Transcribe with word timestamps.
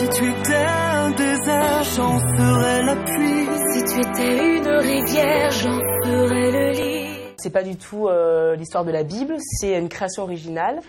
Si 0.00 0.08
tu 0.08 0.30
étais 0.30 0.54
un 0.54 1.10
désert, 1.10 1.84
j'en 1.94 2.18
ferais 2.20 2.82
la 2.84 2.96
pluie. 2.96 3.46
Si 3.74 3.84
tu 3.84 4.00
étais 4.00 4.56
une 4.56 4.66
rivière, 4.66 5.50
j'en 5.50 5.78
ferais 6.02 6.50
le 6.50 6.70
lit. 6.70 7.06
C'est 7.36 7.50
pas 7.50 7.62
du 7.62 7.76
tout 7.76 8.08
euh, 8.08 8.56
l'histoire 8.56 8.86
de 8.86 8.92
la 8.92 9.02
Bible, 9.02 9.34
c'est 9.38 9.78
une 9.78 9.90
création 9.90 10.22
originale. 10.22 10.80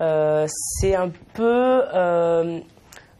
Euh, 0.00 0.46
c'est 0.48 0.94
un 0.94 1.10
peu 1.34 1.82
euh, 1.92 2.60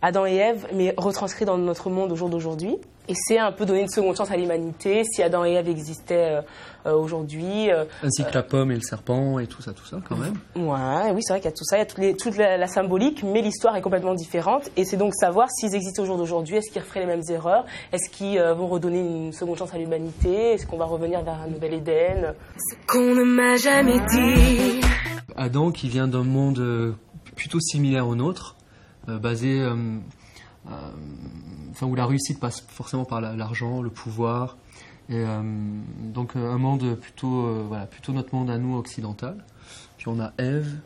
Adam 0.03 0.25
et 0.27 0.37
Ève, 0.37 0.67
mais 0.73 0.95
retranscrit 0.97 1.45
dans 1.45 1.59
notre 1.59 1.91
monde 1.91 2.11
au 2.13 2.17
jour 2.17 2.29
d'aujourd'hui. 2.31 2.77
Et 3.09 3.15
c'est 3.15 3.39
un 3.39 3.51
peu 3.51 3.67
donner 3.67 3.81
une 3.83 3.89
seconde 3.89 4.17
chance 4.17 4.31
à 4.31 4.37
l'humanité 4.37 5.03
si 5.05 5.21
Adam 5.23 5.45
et 5.45 5.53
Ève 5.55 5.69
existaient 5.69 6.37
euh, 6.37 6.43
euh, 6.87 6.95
aujourd'hui. 6.95 7.71
euh, 7.71 7.85
Ainsi 8.05 8.25
que 8.25 8.33
la 8.33 8.43
pomme 8.45 8.71
et 8.71 8.77
le 8.77 8.83
serpent 8.83 9.39
et 9.41 9.47
tout 9.49 9.61
ça, 9.63 9.73
tout 9.73 9.85
ça 9.85 9.99
quand 10.09 10.17
même. 10.17 10.35
Ouais, 10.55 11.11
oui, 11.13 11.21
c'est 11.23 11.33
vrai 11.33 11.41
qu'il 11.41 11.51
y 11.51 11.53
a 11.53 11.57
tout 11.57 11.65
ça, 11.65 11.77
il 11.77 11.81
y 11.81 11.83
a 11.83 11.87
les- 12.01 12.17
toute 12.17 12.37
la, 12.37 12.57
la 12.57 12.67
symbolique, 12.69 13.25
mais 13.25 13.43
l'histoire 13.43 13.75
est 13.77 13.83
complètement 13.83 14.15
différente. 14.15 14.71
Et 14.77 14.85
c'est 14.85 14.97
donc 14.97 15.15
savoir 15.15 15.49
s'ils 15.51 15.75
existent 15.75 16.03
au 16.05 16.07
jour 16.07 16.17
d'aujourd'hui, 16.19 16.57
est-ce 16.57 16.71
qu'ils 16.71 16.83
referaient 16.83 17.01
les 17.01 17.07
mêmes 17.07 17.23
erreurs, 17.29 17.65
est-ce 17.93 18.09
qu'ils 18.11 18.39
euh, 18.39 18.55
vont 18.55 18.69
redonner 18.69 19.01
une 19.01 19.33
seconde 19.33 19.59
chance 19.59 19.75
à 19.75 19.79
l'humanité, 19.79 20.53
est-ce 20.53 20.67
qu'on 20.67 20.79
va 20.79 20.85
revenir 20.87 21.23
vers 21.23 21.41
un 21.45 21.49
nouvel 21.49 21.75
Éden. 21.75 22.35
Qu'on 22.87 23.15
ne 23.15 23.25
m'a 23.25 23.57
jamais 23.57 23.99
dit. 24.13 24.81
Adam 25.37 25.73
qui 25.73 25.89
vient 25.89 26.07
d'un 26.07 26.23
monde 26.25 26.95
plutôt 27.35 27.59
similaire 27.61 28.07
au 28.07 28.15
nôtre, 28.15 28.55
euh, 29.11 29.19
basé, 29.19 29.61
euh, 29.61 29.75
euh, 30.69 30.71
enfin 31.71 31.87
où 31.87 31.95
la 31.95 32.07
réussite 32.07 32.41
passe 32.41 32.61
forcément 32.69 33.05
par 33.05 33.21
la- 33.21 33.35
l'argent, 33.37 33.83
le 33.83 33.91
pouvoir, 33.91 34.57
donc 35.09 36.37
un 36.37 36.59
monde 36.59 36.95
plutôt, 36.95 37.65
voilà, 37.67 37.87
plutôt 37.87 38.13
notre 38.13 38.33
monde 38.35 38.49
à 38.49 38.59
nous 38.59 38.77
occidental. 38.77 39.45
Puis 39.99 40.07
on 40.09 40.21
a 40.21 40.33
Ève, 40.39 40.77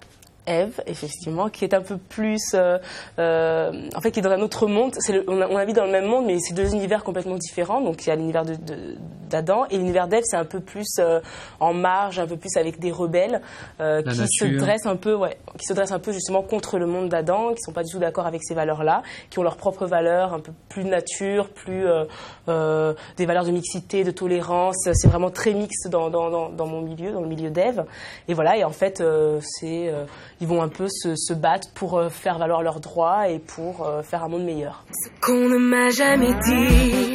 Ève, 0.46 0.80
effectivement, 0.86 1.48
qui 1.48 1.64
est 1.64 1.72
un 1.74 1.80
peu 1.80 1.96
plus, 1.96 2.40
euh, 2.54 2.78
euh, 3.18 3.88
en 3.96 4.00
fait, 4.00 4.10
qui 4.10 4.18
est 4.20 4.22
dans 4.22 4.30
un 4.30 4.40
autre 4.40 4.66
monde. 4.66 4.94
Le- 5.08 5.24
on, 5.28 5.40
a- 5.40 5.48
on 5.48 5.56
habite 5.56 5.76
dans 5.76 5.86
le 5.86 5.92
même 5.92 6.06
monde, 6.06 6.26
mais 6.26 6.38
c'est 6.38 6.54
deux 6.54 6.72
univers 6.74 7.02
complètement 7.04 7.36
différents. 7.36 7.80
Donc 7.80 8.04
il 8.04 8.08
y 8.08 8.12
a 8.12 8.16
l'univers 8.16 8.44
de- 8.44 8.54
de- 8.54 8.96
d'Adam 9.30 9.64
et 9.70 9.78
l'univers 9.78 10.06
d'Ève, 10.06 10.22
c'est 10.24 10.36
un 10.36 10.44
peu 10.44 10.60
plus 10.60 10.86
euh, 10.98 11.20
en 11.60 11.72
marge, 11.72 12.18
un 12.18 12.26
peu 12.26 12.36
plus 12.36 12.56
avec 12.56 12.78
des 12.78 12.92
rebelles 12.92 13.40
euh, 13.80 14.02
qui 14.02 14.18
se 14.28 14.44
dressent 14.58 14.86
un 14.86 14.96
peu, 14.96 15.14
ouais, 15.14 15.38
qui 15.58 15.64
se 15.66 15.72
dressent 15.72 15.92
un 15.92 15.98
peu 15.98 16.12
justement 16.12 16.42
contre 16.42 16.78
le 16.78 16.86
monde 16.86 17.08
d'Adam, 17.08 17.54
qui 17.54 17.62
sont 17.62 17.72
pas 17.72 17.82
du 17.82 17.90
tout 17.92 17.98
d'accord 17.98 18.26
avec 18.26 18.42
ces 18.44 18.54
valeurs-là, 18.54 19.02
qui 19.30 19.38
ont 19.38 19.42
leurs 19.42 19.56
propres 19.56 19.86
valeurs, 19.86 20.34
un 20.34 20.40
peu 20.40 20.52
plus 20.68 20.84
de 20.84 20.88
nature, 20.90 21.48
plus 21.48 21.86
euh, 21.86 22.04
euh, 22.48 22.92
des 23.16 23.24
valeurs 23.26 23.44
de 23.44 23.50
mixité, 23.50 24.04
de 24.04 24.10
tolérance. 24.10 24.76
C'est 24.92 25.08
vraiment 25.08 25.30
très 25.30 25.54
mixte 25.54 25.88
dans, 25.88 26.10
dans, 26.10 26.28
dans, 26.30 26.50
dans 26.50 26.66
mon 26.66 26.82
milieu, 26.82 27.12
dans 27.12 27.20
le 27.22 27.28
milieu 27.28 27.50
d'Ève. 27.50 27.84
Et 28.28 28.34
voilà, 28.34 28.56
et 28.58 28.64
en 28.64 28.70
fait, 28.70 29.00
euh, 29.00 29.40
c'est, 29.42 29.88
euh, 29.88 30.04
ils 30.40 30.46
vont 30.46 30.62
un 30.62 30.68
peu 30.68 30.88
se, 30.88 31.32
battre 31.34 31.68
pour 31.74 31.98
euh, 31.98 32.08
faire 32.08 32.38
valoir 32.38 32.62
leurs 32.62 32.80
droits 32.80 33.28
et 33.28 33.38
pour 33.38 33.86
euh, 33.86 34.02
faire 34.02 34.24
un 34.24 34.28
monde 34.28 34.44
meilleur. 34.44 34.84
Qu'on 35.20 35.48
ne 35.48 35.58
m'a 35.58 35.90
jamais 35.90 36.34
dit. 36.44 37.14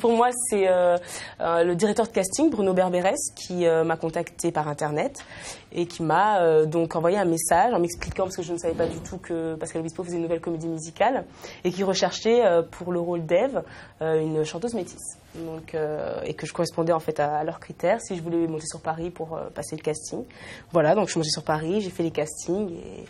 Pour 0.00 0.12
moi, 0.12 0.30
c'est 0.48 0.68
euh, 0.68 0.96
euh, 1.40 1.64
le 1.64 1.74
directeur 1.74 2.06
de 2.06 2.12
casting, 2.12 2.50
Bruno 2.50 2.72
Berberes, 2.72 3.14
qui 3.34 3.66
euh, 3.66 3.84
m'a 3.84 3.96
contacté 3.96 4.52
par 4.52 4.68
internet 4.68 5.24
et 5.72 5.86
qui 5.86 6.04
m'a 6.04 6.64
donc 6.66 6.94
envoyé 6.94 7.18
un 7.18 7.24
message 7.24 7.74
en 7.74 7.80
m'expliquant, 7.80 8.24
parce 8.24 8.36
que 8.36 8.44
je 8.44 8.52
ne 8.52 8.58
savais 8.58 8.74
pas 8.74 8.86
du 8.86 8.98
tout 8.98 9.18
que 9.18 9.56
Pascal 9.56 9.80
Obispo 9.80 10.04
faisait 10.04 10.16
une 10.16 10.22
nouvelle 10.22 10.40
comédie 10.40 10.68
musicale, 10.68 11.24
et 11.64 11.72
qui 11.72 11.82
recherchait 11.82 12.44
pour 12.70 12.92
le 12.92 13.00
rôle 13.00 13.26
d'Ève 13.26 13.64
une 14.00 14.44
chanteuse 14.44 14.74
métisse. 14.74 15.18
Donc, 15.34 15.76
et 16.24 16.34
que 16.34 16.46
je 16.46 16.52
correspondais 16.52 16.92
en 16.92 17.00
fait 17.00 17.18
à, 17.18 17.42
leurs 17.42 17.58
critères 17.58 18.00
si 18.00 18.14
je 18.14 18.22
voulais 18.22 18.46
monter 18.46 18.66
sur 18.66 18.80
Paris 18.80 19.10
pour 19.10 19.36
passer 19.52 19.74
le 19.74 19.82
casting. 19.82 20.22
Voilà, 20.70 20.94
donc 20.94 21.08
je 21.08 21.10
suis 21.10 21.18
montée 21.18 21.30
sur 21.30 21.42
Paris, 21.42 21.80
j'ai 21.80 21.90
fait 21.90 22.04
les 22.04 22.12
castings 22.12 22.70
et, 22.70 23.04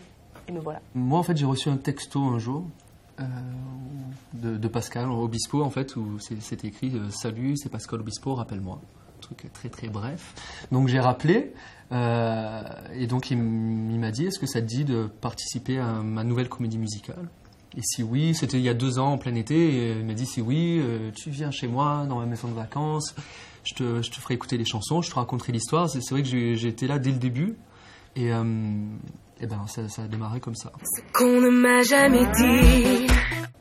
et 0.49 0.53
me 0.53 0.61
voilà. 0.61 0.81
Moi, 0.95 1.19
en 1.19 1.23
fait, 1.23 1.37
j'ai 1.37 1.45
reçu 1.45 1.69
un 1.69 1.77
texto 1.77 2.19
un 2.19 2.39
jour 2.39 2.65
de, 4.35 4.57
de 4.57 4.69
Pascal 4.69 5.09
Obispo, 5.11 5.63
en 5.63 5.71
fait, 5.71 5.97
où 5.97 6.19
c'est- 6.19 6.65
écrit 6.65 6.93
euh, 6.95 7.11
Salut, 7.11 7.57
c'est 7.57 7.69
Pascal 7.69 8.01
Obispo, 8.01 8.35
rappelle-moi. 8.35 8.81
Un 9.17 9.21
truc 9.21 9.51
très 9.53 9.69
très 9.69 9.89
bref. 9.89 10.35
Donc 10.71 10.89
j'ai 10.89 11.01
rappelé, 11.01 11.53
euh, 11.93 12.63
et 12.95 13.07
donc 13.07 13.31
il, 13.31 13.39
m'a 13.39 14.11
dit 14.11 14.27
Est-ce 14.27 14.39
que 14.39 14.47
ça 14.47 14.61
te 14.61 14.67
dit 14.67 14.85
de 14.85 15.07
participer 15.07 15.79
à 15.79 16.03
ma 16.03 16.25
nouvelle 16.25 16.49
comédie 16.49 16.79
musicale? 16.79 17.29
Et 17.77 17.81
si 17.83 18.03
oui, 18.03 18.35
c'était 18.35 18.59
il 18.59 18.63
y 18.63 18.69
a 18.69 18.75
deux 18.75 18.99
ans 18.99 19.13
en 19.15 19.19
plein 19.19 19.35
été, 19.35 19.99
il 19.99 20.05
m'a 20.05 20.15
dit 20.15 20.27
Si 20.27 20.41
oui, 20.41 20.79
euh, 20.81 21.11
tu 21.13 21.31
viens 21.31 21.51
chez 21.51 21.67
moi, 21.69 22.05
dans 22.09 22.19
ma 22.19 22.27
maison 22.27 22.49
de 22.49 22.55
vacances, 22.55 23.15
je 23.65 23.75
te, 23.75 24.03
je 24.03 24.11
te 24.11 24.17
ferai 24.17 24.35
écouter 24.35 24.59
les 24.59 24.65
chansons, 24.67 25.01
je 25.03 25.11
te 25.11 25.15
raconterai 25.15 25.53
l'histoire. 25.53 25.89
C'est 25.89 26.01
vrai 26.11 26.23
que 26.23 26.67
été 26.67 26.87
là 26.87 26.99
dès 26.99 27.11
le 27.11 27.19
début, 27.19 27.57
euh, 28.33 28.75
et 29.41 29.47
ben, 29.47 29.61
ça, 29.67 29.89
ça 29.89 30.03
a 30.03 30.07
démarré 30.07 30.41
comme 30.41 30.55
ça. 30.55 30.71
Qu'on 31.13 31.41
ne 31.41 31.51
m'a 31.51 31.83
jamais 31.83 32.25
dit. 32.37 33.07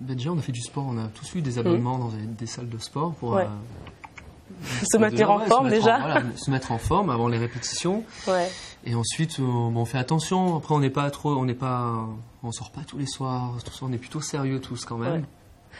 Ben 0.01 0.15
déjà, 0.15 0.31
on 0.31 0.37
a 0.37 0.41
fait 0.41 0.51
du 0.51 0.61
sport, 0.61 0.85
on 0.87 0.97
a 0.97 1.07
tous 1.07 1.35
eu 1.35 1.41
des 1.41 1.57
abonnements 1.59 1.97
dans 1.97 2.09
des, 2.09 2.23
des 2.25 2.45
salles 2.45 2.69
de 2.69 2.77
sport 2.77 3.13
pour 3.13 3.31
Ouais. 3.31 3.43
euh, 3.43 4.65
Se 4.91 4.97
maintenir 4.97 5.31
en 5.31 5.39
ouais, 5.39 5.47
forme 5.47 5.69
se 5.69 5.75
déjà. 5.75 5.97
en- 5.97 6.01
voilà, 6.01 6.21
se 6.35 6.51
mettre 6.51 6.71
en 6.71 6.77
forme 6.77 7.09
avant 7.09 7.27
les 7.27 7.37
répétitions. 7.37 8.03
Ouais. 8.27 8.49
Et 8.85 8.95
ensuite, 8.95 9.39
euh, 9.39 9.43
on 9.43 9.85
fait 9.85 9.97
attention. 9.97 10.57
Après, 10.57 10.75
on 10.75 10.79
n'est 10.79 10.89
pas 10.89 11.09
trop, 11.11 11.31
on 11.35 11.45
n'est 11.45 11.53
pas, 11.53 12.05
on 12.43 12.51
sort 12.51 12.71
pas 12.71 12.81
tous 12.85 12.97
les 12.97 13.07
soirs. 13.07 13.51
Tout 13.65 13.71
ça, 13.71 13.85
on 13.87 13.91
est 13.93 13.97
plutôt 13.97 14.21
sérieux 14.21 14.59
tous 14.59 14.85
quand 14.85 14.97
même. 14.97 15.13
Ouais. 15.21 15.21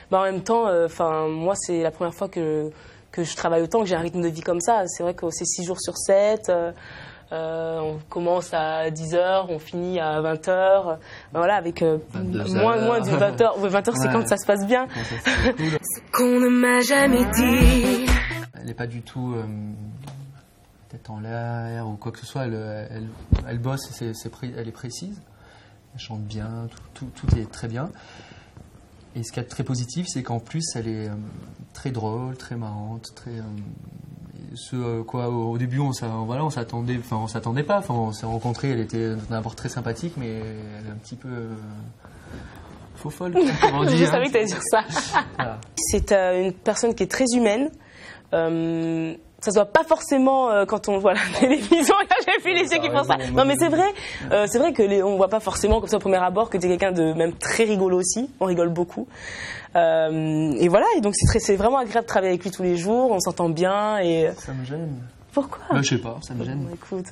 Bah, 0.10 0.22
en 0.22 0.24
même 0.24 0.42
temps, 0.42 0.66
enfin 0.86 1.28
moi 1.28 1.54
c'est 1.56 1.84
la 1.84 1.92
première 1.92 2.16
fois 2.16 2.28
que, 2.28 2.72
que 3.12 3.24
je 3.24 3.36
travaille 3.36 3.62
autant, 3.62 3.82
que 3.82 3.86
j'ai 3.86 3.96
un 3.96 4.00
rythme 4.00 4.22
de 4.22 4.28
vie 4.28 4.42
comme 4.42 4.60
ça. 4.60 4.84
C'est 4.88 5.04
vrai 5.04 5.14
que 5.14 5.26
c'est 5.30 5.46
6 5.46 5.66
jours 5.66 5.80
sur 5.80 5.96
7. 5.98 6.50
euh, 6.50 6.72
euh, 7.34 7.80
on 7.80 8.00
commence 8.10 8.54
à 8.54 8.90
10h, 8.90 9.48
on 9.50 9.60
finit 9.60 10.00
à 10.00 10.22
20h. 10.22 10.98
Voilà, 11.34 11.56
avec 11.56 11.82
euh, 11.82 11.98
22 12.12 12.44
moins, 12.56 12.80
moins 12.82 13.00
de 13.02 13.08
20h. 13.10 13.60
20h, 13.60 13.92
c'est 13.96 14.08
Ouais. 14.08 14.14
quand 14.14 14.28
ça 14.28 14.38
se 14.38 14.46
passe 14.46 14.66
bien. 14.68 14.88
C'est 15.04 15.32
cool. 15.58 15.80
Qu'on 16.14 16.40
ne 16.40 16.50
m'a 16.50 16.82
jamais 16.82 17.26
dit. 17.32 18.06
Elle 18.54 18.66
n'est 18.68 18.74
pas 18.74 18.88
du 18.88 19.02
tout 19.02 19.34
euh, 19.36 19.44
tête 20.90 21.10
en 21.10 21.20
l'air 21.20 21.88
ou 21.88 21.96
quoi 21.96 22.12
que 22.12 22.20
ce 22.20 22.26
soit. 22.26 22.46
Elle, 22.46 22.88
elle, 22.92 23.08
elle 23.48 23.58
bosse, 23.60 24.02
elle 24.02 24.68
est 24.68 24.72
précise. 24.72 25.20
Elle 25.96 26.00
chante 26.00 26.22
bien, 26.22 26.68
tout, 26.94 27.06
tout, 27.16 27.28
tout 27.28 27.36
est 27.38 27.52
très 27.52 27.68
bien. 27.68 27.90
Et 29.16 29.24
ce 29.24 29.32
qui 29.32 29.40
est 29.40 29.44
très 29.44 29.64
positif, 29.64 30.08
c'est 30.10 30.24
qu'en 30.24 30.40
plus, 30.40 30.64
elle 30.76 30.88
est 30.88 31.10
très 31.74 31.92
drôle, 31.92 32.36
très 32.36 32.56
marrante, 32.56 33.14
très. 33.16 33.32
Ce 34.56 34.76
euh, 34.76 35.04
quoi, 35.04 35.30
au, 35.30 35.58
début, 35.58 35.80
on, 35.80 35.92
voilà, 36.26 36.46
on 36.46 36.50
s'attendait, 36.50 36.98
enfin, 37.00 37.18
on 37.18 37.28
s'attendait 37.28 37.64
pas. 37.64 37.80
Enfin, 37.80 37.94
on 37.94 38.12
s'est 38.12 38.26
rencontrés, 38.26 38.72
elle 38.72 38.80
était 38.80 39.16
d'abord 39.30 39.56
très 39.56 39.70
sympathique, 39.70 40.14
mais 40.18 40.30
elle 40.30 40.88
est 40.88 40.92
un 40.92 40.98
petit 41.02 41.16
peu 41.16 41.30
euh, 41.30 41.54
faux 42.96 43.10
folle. 43.10 43.34
comme 43.34 43.76
on 43.76 43.86
dit, 43.86 43.98
je 43.98 44.06
hein. 44.06 44.12
savais 44.12 44.26
que 44.26 44.32
tu 44.32 44.38
allais 44.38 44.46
dire 44.46 44.62
ça. 44.64 44.82
Voilà. 45.38 45.60
C'est 45.76 46.12
euh, 46.12 46.46
une 46.46 46.54
personne 46.54 46.94
qui 46.96 47.04
est 47.04 47.12
très 47.12 47.26
humaine. 47.36 47.70
Euh, 48.34 49.16
ça 49.44 49.52
se 49.52 49.56
voit 49.56 49.66
pas 49.66 49.84
forcément 49.84 50.50
euh, 50.50 50.66
quand 50.66 50.90
on 50.90 50.98
voit 50.98 51.14
la 51.14 51.20
télévision. 51.40 51.96
Là, 52.10 52.16
j'ai 52.26 52.44
vu 52.44 52.54
les 52.56 52.72
yeux 52.72 52.80
qui 52.82 52.90
font 52.90 53.04
ça. 53.04 53.18
Non, 53.34 53.46
mais 53.46 53.56
c'est 53.58 53.70
vrai. 53.70 53.88
euh, 54.32 54.46
c'est 54.48 54.60
vrai 54.60 54.74
que 54.74 54.82
les, 54.84 55.04
on 55.04 55.18
voit 55.18 55.28
pas 55.30 55.40
forcément 55.40 55.80
comme 55.80 55.90
ça 55.90 55.98
au 55.98 56.00
premier 56.00 56.18
abord 56.24 56.50
que 56.50 56.58
tu 56.58 56.66
es 56.66 56.70
quelqu'un 56.70 56.92
de 56.92 57.14
même 57.14 57.34
très 57.34 57.64
rigolo 57.66 57.98
aussi. 58.00 58.30
On 58.40 58.46
rigole 58.46 58.70
beaucoup. 58.70 59.08
Euh, 59.76 60.54
et 60.60 60.68
voilà. 60.68 60.86
Et 60.98 61.02
donc 61.02 61.14
c'est 61.16 61.26
très- 61.28 61.40
c'est 61.40 61.56
vraiment 61.56 61.78
agréable 61.80 62.06
de 62.06 62.10
travailler 62.10 62.32
avec 62.34 62.44
lui 62.44 62.52
tous 62.52 62.64
les 62.64 62.78
jours. 62.78 63.12
On 63.12 63.20
s'entend 63.20 63.50
bien. 63.50 63.98
Et 64.00 64.30
Ça 64.38 64.54
me 64.54 64.64
gêne. 64.66 64.94
pourquoi? 65.34 65.60
Bah, 65.72 65.80
je 65.82 65.90
sais 65.90 65.98
pas, 66.02 66.18
ça 66.22 66.34
me 66.36 66.46
gêne. 66.46 66.60
Bon, 66.60 66.74
Écoute. 66.74 67.08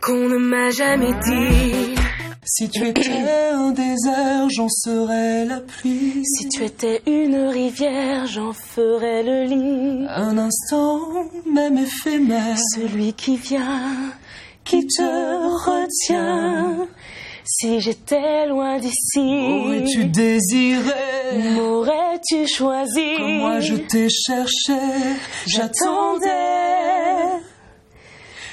Qu'on 0.00 0.28
ne 0.28 0.36
m'a 0.38 0.70
jamais 0.70 1.12
dit. 1.24 1.95
Si 2.58 2.70
tu 2.70 2.86
étais 2.86 3.50
un 3.52 3.70
désert, 3.70 4.48
j'en 4.48 4.68
serais 4.70 5.44
la 5.44 5.60
pluie. 5.60 6.22
Si 6.24 6.48
tu 6.48 6.64
étais 6.64 7.02
une 7.06 7.36
rivière, 7.48 8.26
j'en 8.26 8.54
ferais 8.54 9.22
le 9.22 9.44
lit. 9.44 10.06
Un 10.08 10.38
instant, 10.38 11.00
même 11.44 11.76
éphémère, 11.76 12.56
Celui 12.74 13.12
qui 13.12 13.36
vient, 13.36 14.10
qui 14.64 14.86
te 14.86 15.02
retient. 15.68 16.88
Si 17.44 17.78
j'étais 17.78 18.46
loin 18.46 18.78
d'ici, 18.78 19.20
aurais-tu 19.20 20.06
désiré? 20.06 21.52
M'aurais-tu 21.56 22.46
choisi? 22.48 23.16
Comme 23.18 23.36
moi 23.36 23.60
je 23.60 23.74
t'ai 23.74 24.08
cherché, 24.08 24.80
j'attendais, 25.46 26.30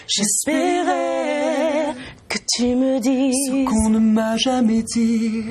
j'espérais 0.08 1.13
tu 2.56 2.76
me 2.76 3.00
dises 3.00 3.68
qu'on 3.68 3.90
ne 3.90 4.00
m'a 4.00 4.38
jamais 4.38 4.84
dit. 4.84 5.46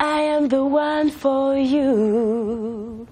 I 0.00 0.20
am 0.36 0.48
the 0.48 0.62
one 0.62 1.10
for 1.10 1.56
you. 1.56 3.06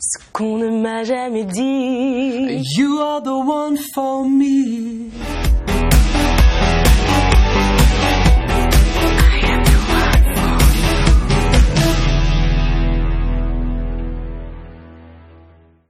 Ce 0.00 0.18
qu'on 0.32 0.58
ne 0.58 0.82
m'a 0.82 1.04
jamais 1.04 1.44
dit. 1.44 2.62
You 2.76 2.98
are 3.00 3.22
the 3.22 3.28
one 3.28 3.76
for 3.94 4.24
me. 4.28 5.10